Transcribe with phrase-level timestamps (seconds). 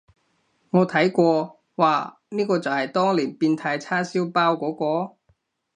[0.71, 5.17] 我睇過，嘩，呢個就係當年變態叉燒包嗰個？